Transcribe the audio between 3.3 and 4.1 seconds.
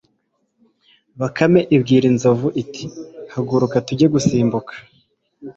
Haguruka tujye